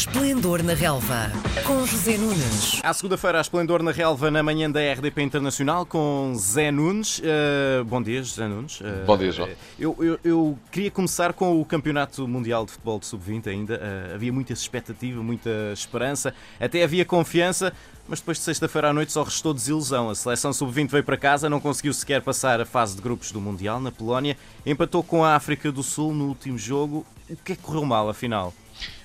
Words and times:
Esplendor 0.00 0.62
na 0.62 0.72
Relva, 0.72 1.30
com 1.66 1.84
José 1.84 2.16
Nunes. 2.16 2.80
À 2.82 2.94
segunda-feira, 2.94 3.36
a 3.36 3.42
Esplendor 3.42 3.82
na 3.82 3.90
Relva, 3.90 4.30
na 4.30 4.42
manhã 4.42 4.70
da 4.70 4.80
RDP 4.80 5.20
Internacional, 5.20 5.84
com 5.84 6.32
Zé 6.38 6.70
Nunes. 6.70 7.18
Uh, 7.18 7.84
bom 7.84 8.02
dia, 8.02 8.22
José 8.22 8.48
Nunes. 8.48 8.80
Uh, 8.80 9.04
bom 9.04 9.18
dia, 9.18 9.30
João. 9.30 9.50
Eu, 9.78 9.94
eu, 10.00 10.20
eu, 10.24 10.58
queria 10.72 10.90
começar 10.90 11.34
com 11.34 11.60
o 11.60 11.66
Campeonato 11.66 12.26
Mundial 12.26 12.64
de 12.64 12.72
Futebol 12.72 12.98
de 12.98 13.04
Sub-20 13.04 13.46
ainda. 13.48 13.74
Uh, 13.74 14.14
havia 14.14 14.32
muita 14.32 14.54
expectativa, 14.54 15.22
muita 15.22 15.50
esperança, 15.74 16.32
até 16.58 16.82
havia 16.82 17.04
confiança, 17.04 17.70
mas 18.08 18.20
depois 18.20 18.38
de 18.38 18.44
sexta-feira 18.44 18.88
à 18.88 18.94
noite 18.94 19.12
só 19.12 19.22
restou 19.22 19.52
desilusão. 19.52 20.08
A 20.08 20.14
seleção 20.14 20.50
Sub-20 20.50 20.88
veio 20.88 21.04
para 21.04 21.18
casa, 21.18 21.50
não 21.50 21.60
conseguiu 21.60 21.92
sequer 21.92 22.22
passar 22.22 22.58
a 22.58 22.64
fase 22.64 22.96
de 22.96 23.02
grupos 23.02 23.32
do 23.32 23.40
Mundial 23.40 23.78
na 23.78 23.92
Polónia, 23.92 24.34
empatou 24.64 25.02
com 25.02 25.22
a 25.22 25.36
África 25.36 25.70
do 25.70 25.82
Sul 25.82 26.14
no 26.14 26.28
último 26.28 26.56
jogo. 26.56 27.04
O 27.28 27.36
que 27.36 27.52
é 27.52 27.54
que 27.54 27.60
correu 27.60 27.84
mal, 27.84 28.08
afinal? 28.08 28.54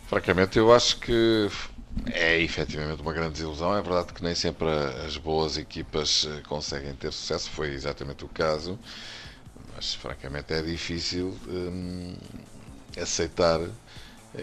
Francamente, 0.08 0.58
eu 0.60 0.72
acho 0.74 1.00
que 1.00 1.50
é 2.14 2.40
efetivamente 2.40 3.02
uma 3.02 3.14
grande 3.14 3.34
desilusão. 3.34 3.76
É 3.76 3.82
verdade 3.82 4.14
que 4.14 4.24
nem 4.24 4.36
sempre 4.36 4.68
as 5.06 5.18
boas 5.18 5.58
equipas 5.58 6.28
eh, 6.30 6.42
conseguem 6.48 6.94
ter 6.96 7.12
sucesso, 7.12 7.50
foi 7.50 7.70
exatamente 7.74 8.24
o 8.24 8.30
caso, 8.30 8.80
mas 9.74 9.94
francamente 9.96 10.54
é 10.54 10.62
difícil 10.62 11.38
hum, 11.48 12.16
aceitar 13.02 13.60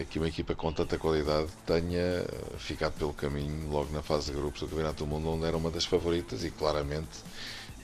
que 0.09 0.17
uma 0.19 0.27
equipa 0.27 0.55
com 0.55 0.73
tanta 0.73 0.97
qualidade 0.97 1.49
tenha 1.65 2.25
ficado 2.57 2.93
pelo 2.93 3.13
caminho 3.13 3.69
logo 3.69 3.91
na 3.93 4.01
fase 4.01 4.31
de 4.31 4.37
grupos 4.37 4.61
do 4.61 4.67
Campeonato 4.67 5.03
do 5.05 5.07
Mundo, 5.07 5.29
onde 5.29 5.45
era 5.45 5.55
uma 5.55 5.69
das 5.69 5.85
favoritas 5.85 6.43
e 6.43 6.49
claramente 6.51 7.19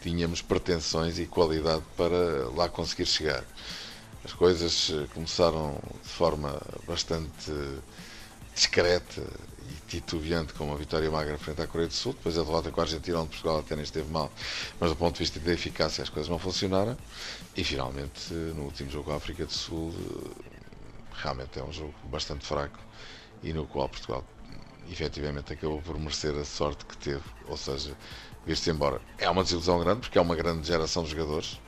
tínhamos 0.02 0.42
pretensões 0.42 1.20
e 1.20 1.28
qualidade 1.28 1.84
para 1.96 2.50
lá 2.56 2.68
conseguir 2.68 3.06
chegar. 3.06 3.44
As 4.24 4.34
coisas 4.34 4.92
eh, 4.92 5.08
começaram 5.14 5.80
de 6.04 6.10
forma 6.10 6.60
bastante 6.86 7.52
discreta 8.54 9.22
e 9.70 9.74
titubeante, 9.88 10.54
com 10.54 10.66
uma 10.66 10.76
vitória 10.76 11.10
magra 11.10 11.38
frente 11.38 11.62
à 11.62 11.68
Coreia 11.68 11.88
do 11.88 11.94
Sul. 11.94 12.14
Depois 12.14 12.38
a 12.38 12.44
derrota 12.44 12.70
com 12.72 12.82
a 12.82 12.84
Argentina, 12.84 13.20
onde 13.20 13.30
Portugal 13.30 13.60
até 13.60 13.76
nem 13.76 13.84
esteve 13.84 14.12
mal, 14.12 14.30
mas 14.80 14.90
do 14.90 14.96
ponto 14.98 15.14
de 15.14 15.20
vista 15.20 15.40
da 15.40 15.54
eficácia 15.54 16.04
as 16.04 16.10
coisas 16.10 16.30
não 16.30 16.38
funcionaram. 16.38 16.98
E 17.56 17.64
finalmente, 17.64 18.34
no 18.34 18.64
último 18.64 18.90
jogo 18.90 19.06
com 19.06 19.12
a 19.14 19.16
África 19.16 19.46
do 19.46 19.54
Sul, 19.54 19.94
eh, 19.98 20.50
realmente 21.14 21.58
é 21.60 21.64
um 21.64 21.72
jogo 21.72 21.94
bastante 22.04 22.46
fraco 22.46 22.80
e 23.42 23.54
no 23.54 23.66
qual 23.68 23.88
Portugal 23.88 24.26
efetivamente 24.92 25.54
acabou 25.54 25.82
por 25.82 25.98
merecer 25.98 26.36
a 26.36 26.44
sorte 26.44 26.86
que 26.86 26.98
teve, 26.98 27.24
ou 27.48 27.56
seja, 27.56 27.96
vir-se 28.46 28.70
embora. 28.70 29.02
É 29.18 29.30
uma 29.30 29.44
desilusão 29.44 29.80
grande, 29.80 30.02
porque 30.02 30.18
é 30.18 30.22
uma 30.22 30.36
grande 30.36 30.68
geração 30.68 31.04
de 31.04 31.12
jogadores 31.12 31.60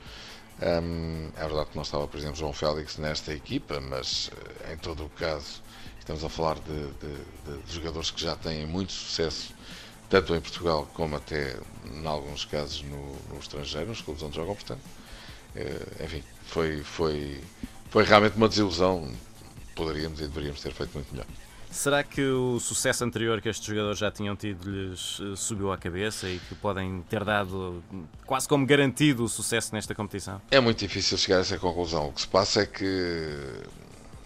um, 0.62 1.30
é 1.36 1.42
verdade 1.48 1.72
que 1.72 1.76
não 1.76 1.82
estava, 1.84 2.08
por 2.08 2.18
exemplo, 2.18 2.36
João 2.36 2.54
Félix 2.54 2.98
nesta 2.98 3.34
equipa, 3.34 3.82
mas 3.82 4.30
eh, 4.66 4.74
em 4.74 4.78
todo 4.78 5.06
o 5.06 5.10
caso 5.10 5.62
estamos 6.00 6.24
a 6.24 6.30
falar 6.30 6.60
de, 6.60 6.88
de, 7.00 7.64
de 7.64 7.74
jogadores 7.74 8.12
que 8.12 8.22
já 8.22 8.36
têm 8.36 8.68
muito 8.68 8.92
sucesso, 8.92 9.54
tanto 10.10 10.36
em 10.36 10.42
Portugal 10.42 10.88
como 10.94 11.16
até, 11.16 11.58
em 11.92 12.06
alguns 12.06 12.46
casos, 12.46 12.84
no, 12.84 13.16
no 13.30 13.40
estrangeiro, 13.40 13.88
nos 13.90 14.02
clubes 14.02 14.22
onde 14.24 14.36
jogam, 14.36 14.56
portanto. 14.56 14.82
Uh, 15.56 16.04
enfim, 16.04 16.24
foi, 16.46 16.84
foi, 16.84 17.42
foi 17.90 18.04
realmente 18.04 18.38
uma 18.38 18.48
desilusão. 18.48 19.12
Poderíamos 19.76 20.20
e 20.20 20.28
deveríamos 20.28 20.62
ter 20.62 20.74
feito 20.74 20.94
muito 20.94 21.12
melhor. 21.12 21.28
Será 21.72 22.04
que 22.04 22.22
o 22.22 22.60
sucesso 22.60 23.06
anterior 23.06 23.40
que 23.40 23.48
estes 23.48 23.66
jogadores 23.66 23.98
já 23.98 24.12
tinham 24.12 24.36
tido 24.36 24.70
lhes 24.70 25.22
eh, 25.22 25.36
subiu 25.38 25.72
à 25.72 25.78
cabeça 25.78 26.28
e 26.28 26.38
que 26.38 26.54
podem 26.54 27.02
ter 27.10 27.24
dado 27.24 27.82
quase 28.26 28.46
como 28.46 28.66
garantido 28.66 29.24
o 29.24 29.30
sucesso 29.30 29.74
nesta 29.74 29.96
competição? 29.96 30.42
É 30.52 30.60
muito 30.60 30.80
difícil 30.80 31.18
chegar 31.18 31.38
a 31.38 31.40
essa 31.40 31.58
conclusão. 31.58 32.10
O 32.10 32.12
que 32.12 32.22
se 32.22 32.28
passa 32.28 32.64
é 32.64 32.66
que 32.66 33.64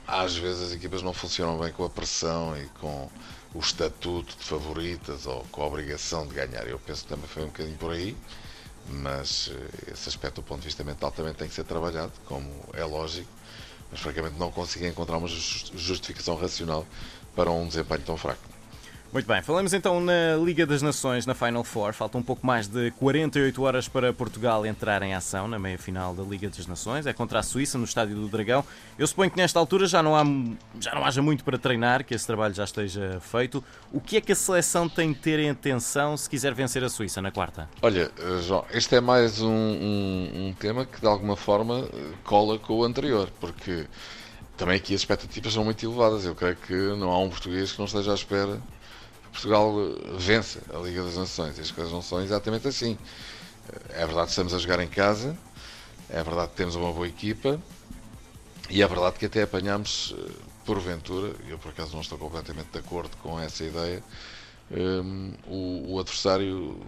às 0.08 0.36
vezes 0.36 0.70
as 0.70 0.74
equipas 0.74 1.04
não 1.04 1.14
funcionam 1.14 1.60
bem 1.60 1.72
com 1.72 1.86
a 1.86 1.90
pressão 1.90 2.58
e 2.58 2.66
com 2.80 3.10
o 3.54 3.60
estatuto 3.60 4.36
de 4.36 4.44
favoritas 4.44 5.28
ou 5.28 5.46
com 5.52 5.62
a 5.62 5.68
obrigação 5.68 6.26
de 6.28 6.34
ganhar. 6.34 6.68
Eu 6.68 6.80
penso 6.80 7.04
que 7.04 7.10
também 7.10 7.28
foi 7.28 7.44
um 7.44 7.48
bocadinho 7.48 7.78
por 7.78 7.92
aí, 7.92 8.18
mas 8.90 9.52
eh, 9.54 9.92
esse 9.94 10.10
aspecto 10.10 10.42
do 10.42 10.44
ponto 10.44 10.62
de 10.62 10.66
vista 10.66 10.84
mental 10.84 11.12
também 11.12 11.34
tem 11.36 11.48
que 11.48 11.54
ser 11.54 11.64
trabalhado, 11.64 12.12
como 12.26 12.50
é 12.74 12.84
lógico 12.84 13.30
mas 13.92 14.00
francamente 14.00 14.38
não 14.38 14.52
consegui 14.52 14.88
encontrar 14.88 15.18
uma 15.18 15.28
justificação 15.28 16.36
racional 16.36 16.86
para 17.36 17.52
um 17.52 17.68
desempenho 17.68 18.02
tão 18.02 18.18
fraco. 18.18 18.56
Muito 19.16 19.28
bem, 19.28 19.42
falamos 19.42 19.74
então 19.74 20.02
na 20.02 20.36
Liga 20.44 20.66
das 20.66 20.82
Nações, 20.82 21.26
na 21.26 21.34
Final 21.34 21.64
Four. 21.64 21.94
Falta 21.94 22.18
um 22.18 22.22
pouco 22.22 22.46
mais 22.46 22.68
de 22.68 22.92
48 23.00 23.64
horas 23.64 23.88
para 23.88 24.12
Portugal 24.12 24.66
entrar 24.66 25.02
em 25.04 25.14
ação 25.14 25.48
na 25.48 25.58
meia-final 25.58 26.14
da 26.14 26.22
Liga 26.22 26.50
das 26.50 26.68
Nações. 26.68 27.06
É 27.06 27.14
contra 27.14 27.40
a 27.40 27.42
Suíça, 27.42 27.78
no 27.78 27.86
Estádio 27.86 28.18
do 28.18 28.28
Dragão. 28.28 28.62
Eu 29.00 29.08
suponho 29.08 29.32
que 29.32 29.38
nesta 29.38 29.58
altura 29.58 29.88
já 29.88 30.04
não, 30.04 30.18
há, 30.18 30.24
já 30.82 30.94
não 30.94 31.06
haja 31.06 31.22
muito 31.22 31.46
para 31.46 31.58
treinar, 31.58 32.04
que 32.04 32.14
esse 32.14 32.28
trabalho 32.28 32.54
já 32.54 32.66
esteja 32.66 33.22
feito. 33.22 33.64
O 33.90 34.02
que 34.02 34.18
é 34.18 34.22
que 34.22 34.34
a 34.34 34.36
seleção 34.36 34.90
tem 34.90 35.14
de 35.14 35.20
ter 35.20 35.40
em 35.40 35.50
atenção 35.50 36.18
se 36.18 36.30
quiser 36.30 36.54
vencer 36.54 36.84
a 36.84 36.90
Suíça 36.90 37.22
na 37.22 37.32
quarta? 37.32 37.70
Olha, 37.82 38.12
eh, 38.20 38.42
João, 38.42 38.66
este 38.74 38.96
é 38.96 39.00
mais 39.00 39.40
um, 39.40 39.48
um, 39.50 40.48
um 40.48 40.54
tema 40.60 40.86
que 40.86 41.00
de 41.00 41.08
alguma 41.08 41.38
forma 41.38 41.88
cola 42.26 42.60
com 42.60 42.80
o 42.80 42.84
anterior, 42.84 43.32
porque 43.40 43.88
também 44.58 44.78
aqui 44.78 44.94
as 44.94 45.02
expectativas 45.02 45.54
são 45.54 45.64
muito 45.64 45.86
elevadas. 45.86 46.26
Eu 46.26 46.36
creio 46.36 46.56
que 46.56 46.74
não 46.74 47.12
há 47.12 47.20
um 47.20 47.30
português 47.30 47.72
que 47.72 47.80
não 47.80 47.86
esteja 47.86 48.12
à 48.12 48.16
espera 48.16 48.60
Portugal 49.36 49.74
vence 50.18 50.60
a 50.74 50.78
Liga 50.78 51.04
das 51.04 51.18
Nações. 51.18 51.60
As 51.60 51.70
coisas 51.70 51.92
não 51.92 52.02
são 52.02 52.24
exatamente 52.24 52.68
assim. 52.68 52.98
É 53.90 54.06
verdade 54.06 54.26
que 54.26 54.30
estamos 54.30 54.54
a 54.54 54.60
jogar 54.60 54.80
em 54.80 54.88
casa, 54.88 55.38
é 56.10 56.24
verdade 56.24 56.52
que 56.52 56.56
temos 56.56 56.76
uma 56.76 56.92
boa 56.94 57.08
equipa 57.08 57.60
e 58.70 58.82
é 58.82 58.88
verdade 58.88 59.18
que 59.18 59.26
até 59.26 59.42
apanhamos, 59.42 60.16
eh, 60.18 60.32
porventura, 60.64 61.36
eu 61.50 61.58
por 61.58 61.70
acaso 61.70 61.94
não 61.94 62.02
estou 62.02 62.18
completamente 62.18 62.70
de 62.72 62.80
acordo 62.80 63.18
com 63.18 63.40
essa 63.40 63.64
ideia, 63.64 64.04
um, 64.72 65.34
o, 65.48 65.94
o, 65.94 66.00
adversário 66.00 66.80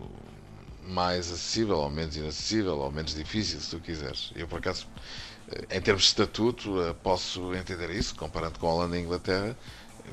mais 0.88 1.32
acessível, 1.32 1.78
ou 1.78 1.90
menos 1.90 2.16
inacessível, 2.16 2.78
ou 2.78 2.92
menos 2.92 3.14
difícil, 3.14 3.60
se 3.60 3.72
tu 3.72 3.80
quiseres. 3.80 4.32
Eu 4.36 4.48
por 4.48 4.60
acaso, 4.60 4.88
eh, 4.88 5.37
em 5.70 5.82
termos 5.82 6.04
de 6.04 6.10
estatuto, 6.10 6.82
eh, 6.82 6.94
posso 7.02 7.54
entender 7.56 7.90
isso, 7.92 8.16
comparando 8.16 8.60
com 8.60 8.68
a 8.68 8.74
Holanda 8.74 8.96
e 8.98 9.00
a 9.00 9.04
Inglaterra, 9.04 9.58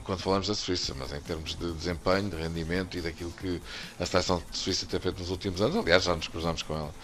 quando 0.05 0.21
falamos 0.21 0.49
da 0.49 0.55
Suíça, 0.55 0.95
mas 0.97 1.13
em 1.13 1.21
termos 1.21 1.55
de 1.55 1.73
desempenho, 1.73 2.29
de 2.29 2.37
rendimento 2.37 2.97
e 2.97 3.01
daquilo 3.01 3.31
que 3.33 3.61
a 3.99 4.07
seleção 4.07 4.43
de 4.51 4.57
Suíça 4.57 4.87
tem 4.87 4.99
feito 5.01 5.19
nos 5.19 5.31
últimos 5.31 5.61
anos, 5.61 5.77
aliás, 5.77 6.05
já 6.05 6.15
nos 6.15 6.29
cruzamos 6.29 6.63
com 6.63 6.75
ela 6.75 6.95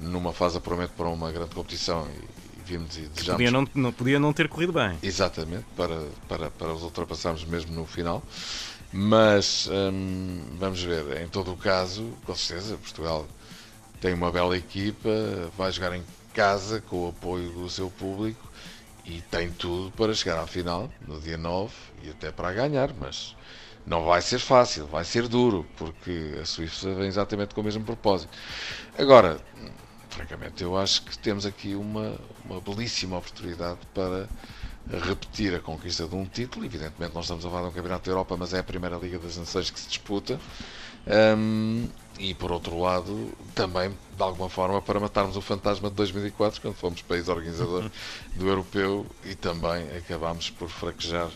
numa 0.00 0.32
fase 0.32 0.56
apuramente 0.56 0.92
para 0.96 1.08
uma 1.08 1.32
grande 1.32 1.54
competição 1.54 2.06
e, 2.08 2.60
e 2.60 2.62
vimos 2.64 2.96
e 2.96 3.00
desejamos. 3.02 3.32
Podia 3.32 3.50
não, 3.50 3.68
não, 3.74 3.92
podia 3.92 4.18
não 4.18 4.32
ter 4.32 4.48
corrido 4.48 4.72
bem. 4.72 4.98
Exatamente, 5.02 5.64
para, 5.76 6.08
para, 6.28 6.50
para 6.50 6.72
os 6.72 6.82
ultrapassarmos 6.82 7.44
mesmo 7.44 7.74
no 7.74 7.84
final. 7.84 8.22
Mas 8.92 9.68
hum, 9.70 10.42
vamos 10.58 10.82
ver, 10.82 11.20
em 11.22 11.28
todo 11.28 11.52
o 11.52 11.56
caso, 11.56 12.10
com 12.24 12.34
certeza, 12.34 12.76
Portugal 12.78 13.26
tem 14.00 14.14
uma 14.14 14.30
bela 14.30 14.56
equipa, 14.56 15.10
vai 15.56 15.70
jogar 15.72 15.94
em 15.94 16.02
casa 16.38 16.80
com 16.80 17.06
o 17.06 17.08
apoio 17.08 17.50
do 17.50 17.68
seu 17.68 17.90
público 17.90 18.48
e 19.04 19.20
tem 19.22 19.50
tudo 19.50 19.90
para 19.90 20.14
chegar 20.14 20.38
à 20.38 20.46
final 20.46 20.88
no 21.04 21.20
dia 21.20 21.36
9 21.36 21.74
e 22.04 22.10
até 22.10 22.30
para 22.30 22.52
ganhar, 22.52 22.94
mas 22.94 23.34
não 23.84 24.04
vai 24.04 24.22
ser 24.22 24.38
fácil, 24.38 24.86
vai 24.86 25.04
ser 25.04 25.26
duro, 25.26 25.66
porque 25.76 26.38
a 26.40 26.44
Suíça 26.44 26.94
vem 26.94 27.08
exatamente 27.08 27.56
com 27.56 27.60
o 27.60 27.64
mesmo 27.64 27.82
propósito. 27.82 28.30
Agora, 28.96 29.40
francamente, 30.10 30.62
eu 30.62 30.78
acho 30.78 31.02
que 31.02 31.18
temos 31.18 31.44
aqui 31.44 31.74
uma, 31.74 32.14
uma 32.44 32.60
belíssima 32.60 33.18
oportunidade 33.18 33.80
para 33.92 34.28
repetir 35.08 35.56
a 35.56 35.58
conquista 35.58 36.06
de 36.06 36.14
um 36.14 36.24
título. 36.24 36.64
Evidentemente, 36.64 37.16
nós 37.16 37.24
estamos 37.24 37.44
a 37.44 37.50
falar 37.50 37.62
de 37.62 37.68
um 37.70 37.72
Campeonato 37.72 38.04
da 38.04 38.12
Europa, 38.12 38.36
mas 38.38 38.54
é 38.54 38.60
a 38.60 38.62
primeira 38.62 38.96
Liga 38.96 39.18
das 39.18 39.36
Nações 39.36 39.70
que 39.70 39.80
se 39.80 39.88
disputa. 39.88 40.38
Um, 41.36 41.88
e 42.18 42.34
por 42.34 42.52
outro 42.52 42.78
lado, 42.78 43.32
também 43.58 43.90
de 44.16 44.22
alguma 44.22 44.48
forma 44.48 44.80
para 44.80 45.00
matarmos 45.00 45.36
o 45.36 45.40
fantasma 45.40 45.90
de 45.90 45.96
2004, 45.96 46.60
quando 46.60 46.74
fomos 46.74 47.02
país 47.02 47.28
organizador 47.28 47.90
do 48.36 48.46
europeu 48.46 49.04
e 49.24 49.34
também 49.34 49.84
acabámos 49.96 50.48
por 50.48 50.68
fraquejar 50.68 51.28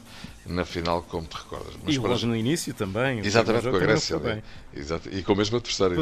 na 0.46 0.64
final, 0.64 1.02
como 1.02 1.26
te 1.26 1.36
recordas. 1.36 1.74
Mas 1.82 1.96
e 1.96 1.98
para... 1.98 2.10
logo 2.10 2.26
no 2.26 2.36
início 2.36 2.72
também. 2.74 3.18
Exatamente, 3.18 3.68
com 3.68 3.76
a 3.76 3.78
Grécia. 3.80 4.18
Né? 4.20 4.42
Exato, 4.72 5.08
e 5.10 5.20
com 5.24 5.32
o 5.32 5.36
mesmo 5.36 5.56
adversário. 5.56 5.96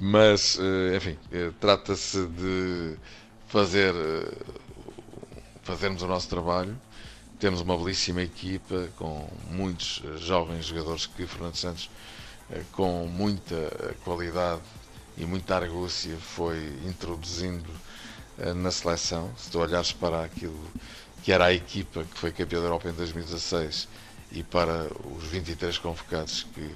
Mas, 0.00 0.58
eh, 0.58 0.96
enfim, 0.96 1.18
eh, 1.30 1.50
trata-se 1.60 2.24
de 2.26 2.94
fazer, 3.48 3.94
eh, 3.94 4.32
fazermos 5.62 6.02
o 6.02 6.06
nosso 6.06 6.28
trabalho. 6.28 6.74
Temos 7.38 7.60
uma 7.60 7.76
belíssima 7.76 8.22
equipa 8.22 8.88
com 8.96 9.28
muitos 9.50 10.02
jovens 10.20 10.66
jogadores 10.66 11.06
que 11.06 11.26
Fernando 11.26 11.54
Santos 11.54 11.90
com 12.72 13.06
muita 13.06 13.94
qualidade 14.02 14.62
e 15.18 15.26
muita 15.26 15.56
argúcia 15.56 16.16
foi 16.16 16.78
introduzindo 16.86 17.68
eh, 18.38 18.54
na 18.54 18.70
seleção. 18.70 19.30
Se 19.36 19.50
tu 19.50 19.58
olhares 19.58 19.92
para 19.92 20.24
aquilo 20.24 20.58
que 21.22 21.32
era 21.32 21.46
a 21.46 21.52
equipa 21.52 22.04
que 22.04 22.18
foi 22.18 22.30
campeã 22.32 22.60
da 22.60 22.66
Europa 22.66 22.88
em 22.88 22.92
2016 22.92 23.88
e 24.32 24.42
para 24.42 24.88
os 25.16 25.24
23 25.24 25.76
convocados 25.78 26.44
que 26.54 26.74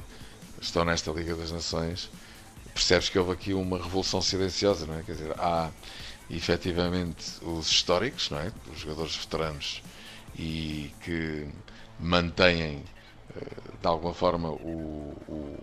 estão 0.60 0.84
nesta 0.84 1.10
Liga 1.12 1.36
das 1.36 1.52
Nações, 1.52 2.10
percebes 2.74 3.08
que 3.08 3.18
houve 3.18 3.32
aqui 3.32 3.54
uma 3.54 3.78
revolução 3.78 4.20
silenciosa, 4.20 4.86
não 4.86 4.98
é? 4.98 5.02
Quer 5.02 5.12
dizer, 5.12 5.32
há 5.38 5.70
efetivamente 6.28 7.24
os 7.42 7.70
históricos, 7.70 8.30
não 8.30 8.38
é? 8.38 8.52
Os 8.72 8.80
jogadores 8.80 9.14
veteranos 9.16 9.82
e 10.36 10.92
que 11.02 11.46
mantêm 12.00 12.82
de 13.80 13.88
alguma 13.88 14.14
forma, 14.14 14.50
o, 14.50 15.16
o 15.28 15.61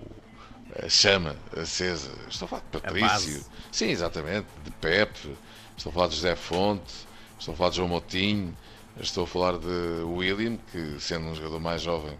a 0.75 0.89
chama 0.89 1.35
acesa. 1.55 2.11
Estou 2.29 2.45
a 2.45 2.49
falar 2.49 2.63
de 2.71 2.79
Patrício. 2.79 3.45
Sim, 3.71 3.89
exatamente. 3.89 4.47
De 4.63 4.71
Pepe. 4.71 5.35
Estou 5.77 5.89
a 5.89 5.93
falar 5.93 6.07
de 6.07 6.15
José 6.15 6.35
Fonte. 6.35 6.93
Estou 7.39 7.53
a 7.53 7.57
falar 7.57 7.69
de 7.69 7.75
João 7.77 7.89
Motinho. 7.89 8.55
Estou 8.99 9.23
a 9.23 9.27
falar 9.27 9.57
de 9.57 10.03
William, 10.03 10.57
que 10.71 10.99
sendo 10.99 11.27
um 11.27 11.35
jogador 11.35 11.59
mais 11.59 11.81
jovem, 11.81 12.17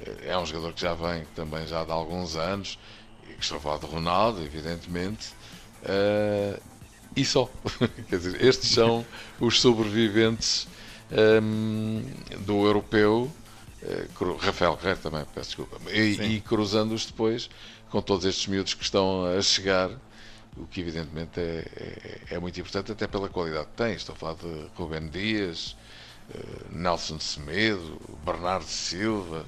eh, 0.00 0.28
é 0.28 0.38
um 0.38 0.46
jogador 0.46 0.72
que 0.72 0.80
já 0.80 0.94
vem 0.94 1.26
também 1.34 1.66
já 1.66 1.84
de 1.84 1.90
alguns 1.90 2.36
anos. 2.36 2.78
Estou 3.38 3.58
a 3.58 3.60
falar 3.60 3.78
de 3.78 3.86
Ronaldo, 3.86 4.42
evidentemente. 4.42 5.28
Uh, 5.82 6.60
e 7.14 7.24
só. 7.24 7.50
Quer 8.08 8.16
dizer, 8.16 8.42
estes 8.42 8.70
são 8.70 9.04
os 9.40 9.60
sobreviventes 9.60 10.66
um, 11.42 12.02
do 12.46 12.64
europeu. 12.64 13.30
Rafael 14.36 14.76
Guerreiro 14.76 15.00
também, 15.00 15.24
peço 15.34 15.50
desculpa. 15.50 15.78
E, 15.90 16.36
e 16.36 16.40
cruzando-os 16.40 17.06
depois 17.06 17.48
com 17.90 18.00
todos 18.00 18.24
estes 18.24 18.46
miúdos 18.46 18.72
que 18.72 18.82
estão 18.82 19.26
a 19.26 19.40
chegar, 19.42 19.90
o 20.56 20.66
que 20.66 20.80
evidentemente 20.80 21.38
é, 21.38 21.64
é, 21.76 22.34
é, 22.34 22.38
muito 22.38 22.58
importante, 22.58 22.90
até 22.90 23.06
pela 23.06 23.28
qualidade 23.28 23.66
que 23.66 23.76
tem. 23.76 23.92
Estou 23.92 24.14
a 24.14 24.16
falar 24.16 24.34
de 24.34 24.66
Rubén 24.74 25.08
Dias, 25.08 25.76
uh, 26.34 26.74
Nelson 26.74 27.18
Semedo, 27.18 28.00
Bernardo 28.24 28.64
Silva, 28.64 29.44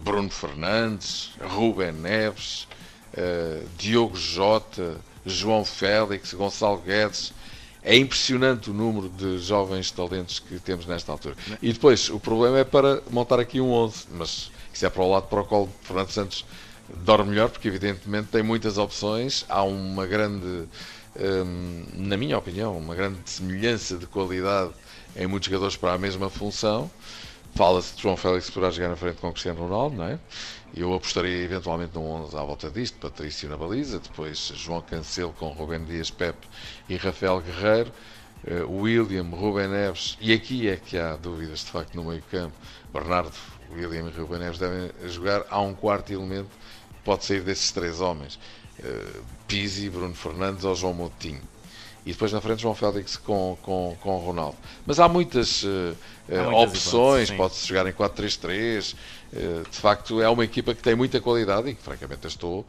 Bruno 0.00 0.30
Fernandes, 0.30 1.32
Rubén 1.40 1.92
Neves, 1.92 2.66
uh, 3.14 3.68
Diogo 3.76 4.16
Jota, 4.16 5.00
João 5.24 5.64
Félix, 5.64 6.34
Gonçalo 6.34 6.78
Guedes. 6.78 7.32
É 7.82 7.96
impressionante 7.96 8.70
o 8.70 8.74
número 8.74 9.08
de 9.08 9.38
jovens 9.38 9.90
talentos 9.90 10.38
que 10.38 10.58
temos 10.58 10.86
nesta 10.86 11.12
altura. 11.12 11.36
E 11.62 11.72
depois, 11.72 12.08
o 12.10 12.18
problema 12.18 12.58
é 12.58 12.64
para 12.64 13.02
montar 13.10 13.38
aqui 13.38 13.60
um 13.60 13.72
11, 13.72 14.06
mas 14.12 14.50
isso 14.72 14.84
é 14.84 14.90
para 14.90 15.02
o 15.02 15.10
lado 15.10 15.28
para 15.28 15.40
o 15.40 15.44
qual 15.44 15.68
Fernando 15.82 16.10
Santos 16.10 16.44
dorme 17.04 17.30
melhor, 17.30 17.50
porque 17.50 17.68
evidentemente 17.68 18.28
tem 18.28 18.42
muitas 18.42 18.78
opções. 18.78 19.44
Há 19.48 19.62
uma 19.62 20.06
grande, 20.06 20.68
hum, 21.16 21.84
na 21.94 22.16
minha 22.16 22.36
opinião, 22.36 22.76
uma 22.76 22.94
grande 22.94 23.18
semelhança 23.24 23.96
de 23.96 24.06
qualidade 24.06 24.72
em 25.16 25.26
muitos 25.26 25.48
jogadores 25.48 25.76
para 25.76 25.92
a 25.92 25.98
mesma 25.98 26.28
função. 26.28 26.90
Fala-se 27.58 27.96
de 27.96 28.02
João 28.02 28.16
Félix 28.16 28.48
poderá 28.50 28.70
jogar 28.70 28.90
na 28.90 28.94
frente 28.94 29.16
com 29.16 29.32
Cristiano 29.32 29.58
Ronaldo, 29.62 29.96
não 29.96 30.04
é? 30.04 30.20
Eu 30.76 30.94
apostaria 30.94 31.42
eventualmente 31.42 31.92
num 31.92 32.08
11 32.08 32.36
à 32.36 32.42
volta 32.44 32.70
disto, 32.70 32.96
Patrício 32.98 33.48
na 33.48 33.56
baliza, 33.56 33.98
depois 33.98 34.52
João 34.54 34.80
Cancelo 34.80 35.32
com 35.32 35.48
Rubén 35.48 35.82
Dias 35.84 36.08
Pepe 36.08 36.46
e 36.88 36.96
Rafael 36.96 37.40
Guerreiro, 37.40 37.92
uh, 38.46 38.80
William, 38.80 39.24
Rubén 39.24 39.66
Neves, 39.66 40.16
e 40.20 40.32
aqui 40.32 40.68
é 40.68 40.76
que 40.76 40.96
há 40.96 41.16
dúvidas 41.16 41.64
de 41.64 41.72
facto 41.72 41.96
no 41.96 42.04
meio 42.04 42.22
campo, 42.30 42.54
Bernardo, 42.92 43.34
William 43.72 44.06
e 44.06 44.16
Rubén 44.16 44.38
Neves 44.38 44.60
devem 44.60 44.92
jogar, 45.08 45.44
há 45.50 45.60
um 45.60 45.74
quarto 45.74 46.12
elemento 46.12 46.50
que 46.94 47.02
pode 47.02 47.24
sair 47.24 47.40
desses 47.40 47.72
três 47.72 48.00
homens, 48.00 48.38
uh, 48.78 49.24
Pizzi, 49.48 49.90
Bruno 49.90 50.14
Fernandes 50.14 50.62
ou 50.64 50.76
João 50.76 50.94
Moutinho 50.94 51.42
e 52.08 52.12
depois 52.12 52.32
na 52.32 52.40
frente 52.40 52.62
João 52.62 52.74
Félix 52.74 53.18
com, 53.18 53.58
com, 53.60 53.94
com 54.00 54.16
Ronaldo. 54.16 54.56
Mas 54.86 54.98
há 54.98 55.06
muitas, 55.06 55.62
uh, 55.62 55.94
há 56.30 56.50
muitas 56.50 56.70
opções, 56.70 57.30
pode-se 57.30 57.68
jogar 57.68 57.86
em 57.86 57.92
4-3-3. 57.92 58.94
Uh, 58.94 58.96
eh, 59.30 59.62
de 59.70 59.76
facto, 59.76 60.22
é 60.22 60.26
uma 60.30 60.42
equipa 60.42 60.74
que 60.74 60.82
tem 60.82 60.94
muita 60.94 61.20
qualidade 61.20 61.68
e 61.68 61.74
que, 61.74 61.82
francamente, 61.82 62.26
estou 62.26 62.64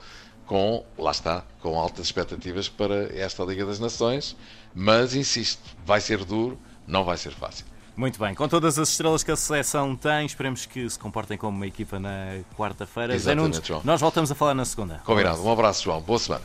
com, 0.46 0.84
lá 0.98 1.12
está, 1.12 1.46
com 1.62 1.80
altas 1.80 2.08
expectativas 2.08 2.68
para 2.68 3.18
esta 3.18 3.42
Liga 3.46 3.66
das 3.66 3.80
Nações. 3.80 4.36
Mas, 4.76 5.16
insisto, 5.16 5.62
vai 5.86 6.02
ser 6.02 6.26
duro, 6.26 6.60
não 6.86 7.06
vai 7.06 7.16
ser 7.16 7.32
fácil. 7.32 7.66
Muito 8.00 8.18
bem, 8.18 8.34
com 8.34 8.48
todas 8.48 8.80
as 8.80 8.88
estrelas 8.88 9.24
que 9.24 9.32
a 9.32 9.36
seleção 9.36 9.94
tem, 9.94 10.26
esperemos 10.26 10.66
que 10.66 10.90
se 10.90 10.98
comportem 10.98 11.38
como 11.38 11.58
uma 11.58 11.68
equipa 11.68 12.00
na 12.00 12.38
quarta-feira. 12.58 13.14
Exatamente, 13.14 13.68
João. 13.68 13.82
Nós 13.84 14.00
voltamos 14.00 14.32
a 14.32 14.36
falar 14.36 14.54
na 14.54 14.64
segunda. 14.64 15.02
Combinado. 15.04 15.46
Um 15.46 15.52
abraço, 15.52 15.84
João. 15.84 16.00
Boa 16.00 16.18
semana. 16.18 16.42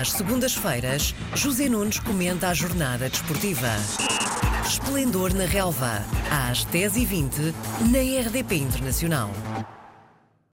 Às 0.00 0.12
segundas-feiras, 0.12 1.14
José 1.34 1.68
Nunes 1.68 1.98
comenta 1.98 2.48
a 2.48 2.54
jornada 2.54 3.10
desportiva. 3.10 3.68
Esplendor 4.66 5.34
na 5.34 5.44
Relva, 5.44 6.02
às 6.30 6.64
10h20, 6.64 7.52
na 7.90 8.26
RDP 8.26 8.54
Internacional. 8.54 9.28